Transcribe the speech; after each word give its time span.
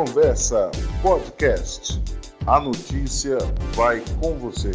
Conversa 0.00 0.70
Podcast. 1.02 2.00
A 2.46 2.58
notícia 2.58 3.36
vai 3.74 4.02
com 4.18 4.32
você. 4.38 4.70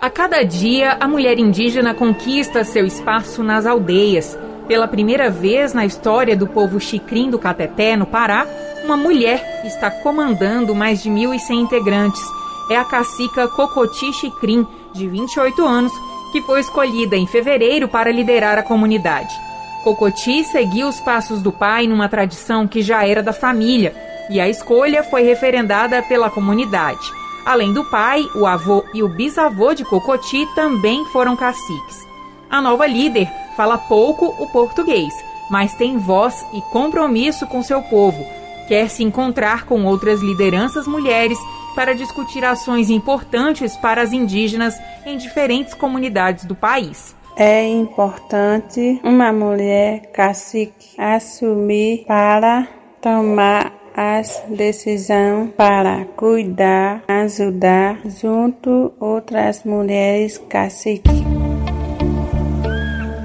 A 0.00 0.08
cada 0.08 0.42
dia, 0.42 0.96
a 0.98 1.06
mulher 1.06 1.38
indígena 1.38 1.92
conquista 1.92 2.64
seu 2.64 2.86
espaço 2.86 3.42
nas 3.42 3.66
aldeias. 3.66 4.47
Pela 4.68 4.86
primeira 4.86 5.30
vez 5.30 5.72
na 5.72 5.86
história 5.86 6.36
do 6.36 6.46
povo 6.46 6.78
Xicrim 6.78 7.30
do 7.30 7.38
Cateté, 7.38 7.96
no 7.96 8.04
Pará, 8.04 8.46
uma 8.84 8.98
mulher 8.98 9.62
está 9.64 9.90
comandando 9.90 10.74
mais 10.74 11.02
de 11.02 11.08
1.100 11.08 11.54
integrantes. 11.54 12.22
É 12.70 12.76
a 12.76 12.84
cacica 12.84 13.48
Cocoti 13.48 14.12
Xicrim, 14.12 14.66
de 14.92 15.08
28 15.08 15.64
anos, 15.64 15.92
que 16.32 16.42
foi 16.42 16.60
escolhida 16.60 17.16
em 17.16 17.26
fevereiro 17.26 17.88
para 17.88 18.12
liderar 18.12 18.58
a 18.58 18.62
comunidade. 18.62 19.34
Cocoti 19.82 20.44
seguiu 20.44 20.86
os 20.86 21.00
passos 21.00 21.40
do 21.40 21.50
pai 21.50 21.86
numa 21.86 22.08
tradição 22.08 22.68
que 22.68 22.82
já 22.82 23.06
era 23.06 23.22
da 23.22 23.32
família, 23.32 23.96
e 24.28 24.38
a 24.38 24.50
escolha 24.50 25.02
foi 25.02 25.22
referendada 25.22 26.02
pela 26.02 26.28
comunidade. 26.28 27.10
Além 27.46 27.72
do 27.72 27.84
pai, 27.86 28.22
o 28.34 28.44
avô 28.44 28.84
e 28.92 29.02
o 29.02 29.08
bisavô 29.08 29.72
de 29.72 29.82
Cocoti 29.82 30.46
também 30.54 31.06
foram 31.06 31.34
caciques. 31.34 32.06
A 32.50 32.60
nova 32.60 32.86
líder 32.86 33.30
fala 33.58 33.76
pouco 33.76 34.36
o 34.40 34.46
português, 34.46 35.12
mas 35.50 35.74
tem 35.74 35.98
voz 35.98 36.46
e 36.54 36.62
compromisso 36.70 37.44
com 37.44 37.60
seu 37.60 37.82
povo. 37.82 38.24
Quer 38.68 38.88
se 38.88 39.02
encontrar 39.02 39.66
com 39.66 39.84
outras 39.84 40.20
lideranças 40.20 40.86
mulheres 40.86 41.36
para 41.74 41.92
discutir 41.92 42.44
ações 42.44 42.88
importantes 42.88 43.76
para 43.76 44.00
as 44.00 44.12
indígenas 44.12 44.78
em 45.04 45.16
diferentes 45.16 45.74
comunidades 45.74 46.44
do 46.44 46.54
país. 46.54 47.16
É 47.36 47.66
importante 47.66 49.00
uma 49.02 49.32
mulher 49.32 50.02
cacique 50.12 50.90
assumir 50.96 52.04
para 52.06 52.68
tomar 53.00 53.72
as 53.96 54.40
decisões 54.48 55.50
para 55.56 56.04
cuidar, 56.16 57.02
ajudar 57.08 57.98
junto 58.04 58.92
outras 59.00 59.64
mulheres 59.64 60.38
caciques. 60.48 61.37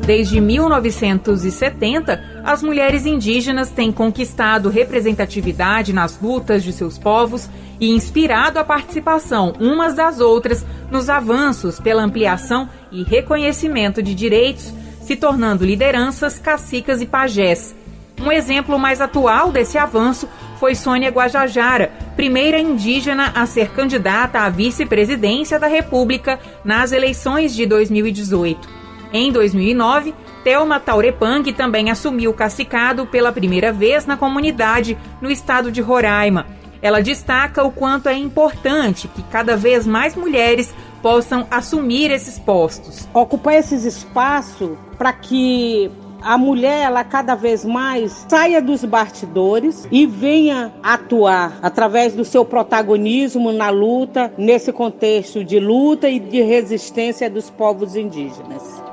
Desde 0.06 0.42
1970, 0.42 2.42
as 2.44 2.62
mulheres 2.62 3.06
indígenas 3.06 3.70
têm 3.70 3.90
conquistado 3.90 4.70
representatividade 4.70 5.94
nas 5.94 6.20
lutas 6.22 6.62
de 6.62 6.74
seus 6.74 6.98
povos 6.98 7.50
e 7.80 7.90
inspirado 7.90 8.60
a 8.60 8.66
participação 8.66 9.54
umas 9.62 9.94
das 9.94 10.20
outras 10.20 10.66
nos 10.92 11.10
avanços 11.10 11.80
pela 11.80 12.04
ampliação 12.04 12.68
e 12.92 13.02
reconhecimento 13.02 14.04
de 14.04 14.14
direitos, 14.14 14.74
se 15.02 15.16
tornando 15.16 15.66
lideranças, 15.66 16.38
cacicas 16.38 17.02
e 17.02 17.06
pajés. 17.06 17.74
Um 18.22 18.32
exemplo 18.32 18.78
mais 18.78 19.00
atual 19.00 19.54
desse 19.54 19.78
avanço 19.78 20.28
foi 20.60 20.76
Sônia 20.76 21.12
Guajajara, 21.12 21.92
primeira 22.18 22.60
indígena 22.60 23.32
a 23.34 23.46
ser 23.46 23.70
candidata 23.70 24.40
à 24.40 24.50
vice-presidência 24.50 25.58
da 25.58 25.68
República 25.68 26.40
nas 26.64 26.92
eleições 26.92 27.56
de 27.56 27.66
2018. 27.66 28.83
Em 29.14 29.32
2009, 29.32 30.12
Thelma 30.44 30.80
Taurepang 30.80 31.54
também 31.54 31.92
assumiu 31.92 32.32
o 32.32 32.34
cacicado 32.34 33.06
pela 33.06 33.32
primeira 33.32 33.72
vez 33.72 34.08
na 34.08 34.18
comunidade 34.18 34.98
no 35.22 35.30
estado 35.30 35.72
de 35.72 35.82
Roraima. 35.82 36.48
Ela 36.82 37.00
destaca 37.00 37.64
o 37.64 37.72
quanto 37.72 38.10
é 38.10 38.18
importante 38.18 39.08
que 39.08 39.22
cada 39.22 39.56
vez 39.56 39.86
mais 39.86 40.16
mulheres 40.16 40.74
possam 41.00 41.46
assumir 41.52 42.10
esses 42.10 42.40
postos. 42.40 43.08
Ocupar 43.14 43.54
esses 43.54 43.86
espaços 43.86 44.72
para 44.98 45.14
que 45.14 45.92
a 46.20 46.36
mulher 46.36 46.82
ela 46.82 47.04
cada 47.04 47.36
vez 47.36 47.64
mais 47.64 48.26
saia 48.28 48.62
dos 48.62 48.84
bastidores 48.84 49.88
e 49.92 50.08
venha 50.08 50.74
atuar 50.82 51.60
através 51.62 52.16
do 52.16 52.26
seu 52.26 52.44
protagonismo 52.44 53.52
na 53.52 53.70
luta, 53.70 54.34
nesse 54.38 54.74
contexto 54.74 55.44
de 55.44 55.60
luta 55.60 56.10
e 56.10 56.20
de 56.20 56.42
resistência 56.42 57.30
dos 57.30 57.50
povos 57.50 57.96
indígenas. 57.96 58.93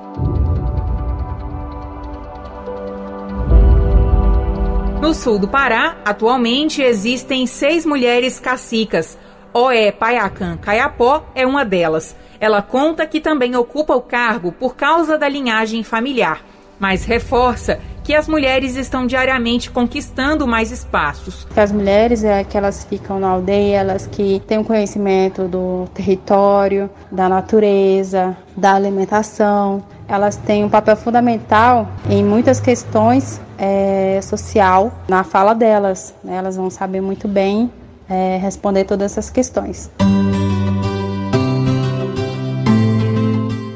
No 5.00 5.14
sul 5.14 5.38
do 5.38 5.48
Pará, 5.48 5.96
atualmente 6.04 6.82
existem 6.82 7.46
seis 7.46 7.86
mulheres 7.86 8.38
cacicas. 8.38 9.16
Oé 9.52 9.90
Paiacan 9.90 10.58
Caiapó 10.58 11.24
é 11.34 11.46
uma 11.46 11.64
delas. 11.64 12.14
Ela 12.38 12.60
conta 12.60 13.06
que 13.06 13.18
também 13.18 13.56
ocupa 13.56 13.96
o 13.96 14.02
cargo 14.02 14.52
por 14.52 14.76
causa 14.76 15.16
da 15.16 15.26
linhagem 15.26 15.82
familiar 15.82 16.42
mas 16.80 17.04
reforça 17.04 17.78
que 18.02 18.14
as 18.14 18.26
mulheres 18.26 18.74
estão 18.74 19.06
diariamente 19.06 19.70
conquistando 19.70 20.48
mais 20.48 20.72
espaços. 20.72 21.46
As 21.54 21.70
mulheres 21.70 22.24
é 22.24 22.42
que 22.42 22.56
elas 22.56 22.84
ficam 22.84 23.20
na 23.20 23.28
aldeia, 23.28 23.76
elas 23.76 24.06
que 24.06 24.40
têm 24.48 24.58
um 24.58 24.64
conhecimento 24.64 25.46
do 25.46 25.86
território, 25.92 26.88
da 27.12 27.28
natureza, 27.28 28.34
da 28.56 28.74
alimentação. 28.74 29.84
Elas 30.08 30.36
têm 30.36 30.64
um 30.64 30.70
papel 30.70 30.96
fundamental 30.96 31.86
em 32.08 32.24
muitas 32.24 32.58
questões 32.58 33.38
é, 33.60 34.18
social 34.22 34.92
na 35.06 35.22
fala 35.22 35.54
delas. 35.54 36.14
Né? 36.24 36.36
Elas 36.36 36.56
vão 36.56 36.70
saber 36.70 37.02
muito 37.02 37.28
bem 37.28 37.70
é, 38.08 38.38
responder 38.38 38.84
todas 38.84 39.12
essas 39.12 39.28
questões. 39.28 39.90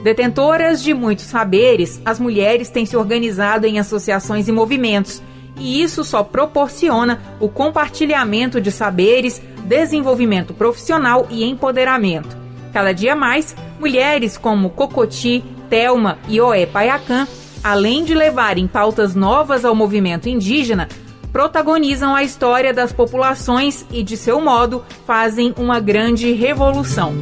Detentoras 0.02 0.82
de 0.82 0.92
muitos 0.92 1.24
saberes, 1.24 2.00
as 2.04 2.18
mulheres 2.18 2.68
têm 2.68 2.84
se 2.84 2.96
organizado 2.96 3.66
em 3.66 3.78
associações 3.78 4.48
e 4.48 4.52
movimentos, 4.52 5.22
e 5.56 5.82
isso 5.82 6.04
só 6.04 6.22
proporciona 6.22 7.22
o 7.40 7.48
compartilhamento 7.48 8.60
de 8.60 8.70
saberes, 8.70 9.40
desenvolvimento 9.64 10.52
profissional 10.52 11.26
e 11.30 11.44
empoderamento. 11.44 12.36
Cada 12.70 12.92
dia 12.92 13.16
mais, 13.16 13.56
mulheres 13.80 14.36
como 14.36 14.68
Cocoti, 14.68 15.42
Telma 15.70 16.18
e 16.28 16.38
Oé 16.38 16.66
Paiacan, 16.66 17.26
além 17.64 18.04
de 18.04 18.14
levarem 18.14 18.68
pautas 18.68 19.14
novas 19.14 19.64
ao 19.64 19.74
movimento 19.74 20.28
indígena, 20.28 20.86
protagonizam 21.32 22.14
a 22.14 22.22
história 22.22 22.72
das 22.72 22.92
populações 22.92 23.84
e, 23.90 24.02
de 24.02 24.16
seu 24.16 24.40
modo, 24.40 24.84
fazem 25.06 25.54
uma 25.56 25.80
grande 25.80 26.30
revolução 26.32 27.14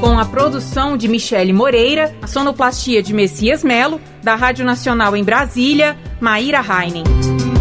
com 0.00 0.18
a 0.18 0.24
produção 0.24 0.96
de 0.96 1.08
Michele 1.08 1.52
Moreira, 1.52 2.14
a 2.22 2.26
sonoplastia 2.26 3.02
de 3.02 3.14
Messias 3.14 3.64
Melo, 3.64 4.00
da 4.22 4.34
Rádio 4.34 4.64
Nacional 4.64 5.16
em 5.16 5.24
Brasília, 5.24 5.96
Maíra 6.20 6.60
Heinen. 6.60 7.55